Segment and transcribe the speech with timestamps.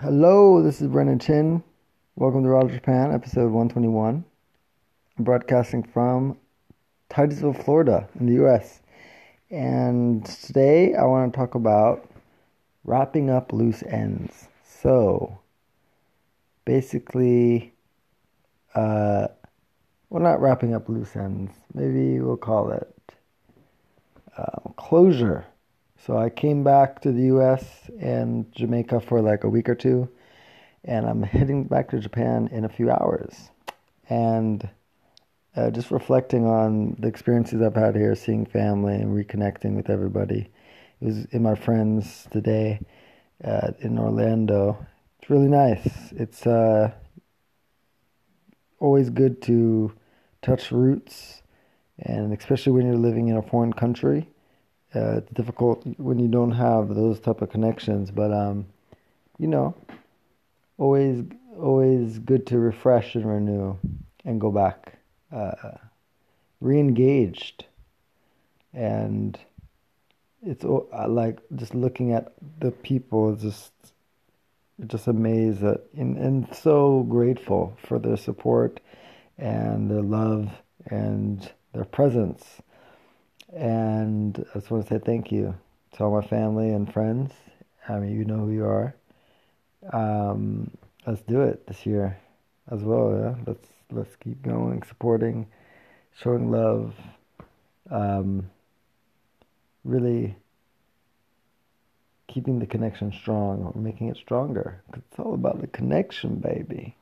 [0.00, 1.62] Hello, this is Brandon Chin.
[2.16, 4.24] Welcome to Raw Japan, episode 121.
[5.16, 6.36] I'm broadcasting from
[7.08, 8.82] Titusville, Florida, in the U.S.
[9.52, 12.10] And today I want to talk about
[12.82, 14.48] wrapping up loose ends.
[14.64, 15.38] So,
[16.64, 17.72] basically,
[18.74, 19.28] uh,
[20.10, 21.52] well, not wrapping up loose ends.
[21.72, 23.12] Maybe we'll call it
[24.36, 25.46] uh, closure
[26.04, 27.64] so I came back to the US
[27.98, 30.10] and Jamaica for like a week or two,
[30.84, 33.50] and I'm heading back to Japan in a few hours.
[34.10, 34.68] And
[35.56, 40.50] uh, just reflecting on the experiences I've had here, seeing family and reconnecting with everybody.
[41.00, 42.80] It was in my friends today
[43.42, 44.84] uh, in Orlando.
[45.18, 46.12] It's really nice.
[46.12, 46.92] It's uh,
[48.78, 49.94] always good to
[50.42, 51.40] touch roots,
[51.98, 54.28] and especially when you're living in a foreign country
[54.94, 58.10] uh, it's difficult when you don't have those type of connections.
[58.10, 58.66] But um,
[59.38, 59.74] you know,
[60.78, 61.24] always
[61.58, 63.76] always good to refresh and renew
[64.24, 64.98] and go back,
[65.32, 65.72] uh,
[66.60, 67.66] re-engaged,
[68.72, 69.38] and
[70.42, 73.72] it's like just looking at the people, just
[74.86, 78.80] just amazed at, and and so grateful for their support
[79.38, 80.50] and their love
[80.86, 82.60] and their presence
[83.54, 85.54] and I just want to say thank you
[85.92, 87.32] to all my family and friends.
[87.88, 88.94] I mean, you know who you are.
[89.92, 90.70] Um,
[91.06, 92.18] let's do it this year
[92.70, 93.12] as well.
[93.12, 95.46] Yeah, let's let's keep going, supporting,
[96.12, 96.94] showing love.
[97.90, 98.50] Um,
[99.84, 100.36] really
[102.26, 104.82] keeping the connection strong or making it stronger.
[104.94, 106.96] It's all about the connection, baby.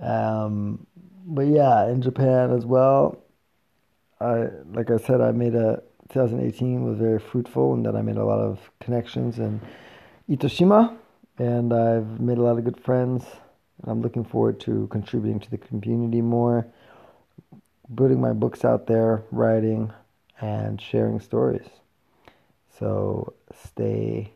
[0.00, 0.86] Um,
[1.26, 3.18] but yeah, in Japan as well,
[4.20, 8.16] I like I said, I made a 2018 was very fruitful and that I made
[8.16, 9.60] a lot of connections in
[10.28, 10.96] Itoshima,
[11.38, 13.24] and I've made a lot of good friends.
[13.82, 16.66] And I'm looking forward to contributing to the community more,
[17.94, 19.92] putting my books out there, writing,
[20.40, 21.66] and sharing stories.
[22.78, 24.32] So stay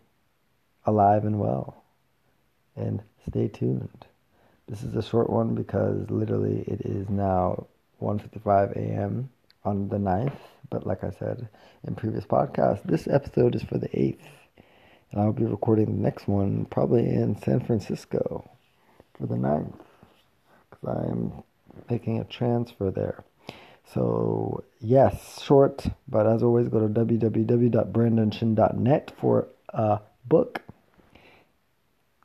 [0.85, 1.83] alive and well,
[2.77, 4.07] and stay tuned.
[4.69, 7.67] This is a short one because literally it is now
[8.01, 9.31] 1:55 a.m
[9.65, 10.37] on the 9th.
[10.71, 11.49] But like I said
[11.87, 14.21] in previous podcasts, this episode is for the 8th.
[15.11, 18.49] And I'll be recording the next one probably in San Francisco
[19.19, 19.75] for the 9th.
[20.71, 21.43] Because I'm
[21.89, 23.25] making a transfer there.
[23.93, 30.63] So, yes, short, but as always, go to www.brandonchin.net for a book.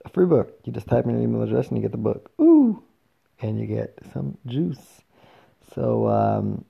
[0.03, 0.59] A free book.
[0.63, 2.29] You just type in your email address and you get the book.
[2.39, 2.83] Ooh!
[3.41, 5.01] And you get some juice.
[5.73, 6.65] So, um,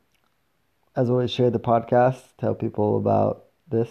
[0.95, 2.21] as always, share the podcast.
[2.39, 3.89] Tell people about this.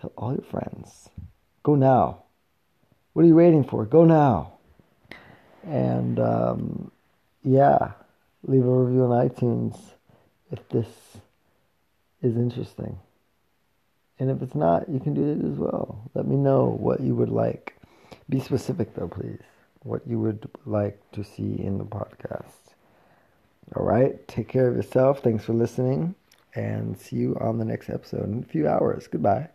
[0.00, 1.08] Tell all your friends.
[1.62, 2.24] Go now.
[3.12, 3.84] What are you waiting for?
[3.84, 4.54] Go now.
[5.64, 6.90] And um,
[7.44, 7.92] yeah,
[8.42, 9.78] leave a review on iTunes
[10.50, 10.88] if this
[12.22, 12.98] is interesting.
[14.18, 16.10] And if it's not, you can do it as well.
[16.14, 17.76] Let me know what you would like.
[18.28, 19.42] Be specific though, please.
[19.82, 22.69] What you would like to see in the podcast.
[23.76, 24.26] All right.
[24.28, 25.20] Take care of yourself.
[25.22, 26.14] Thanks for listening.
[26.54, 29.06] And see you on the next episode in a few hours.
[29.06, 29.50] Goodbye.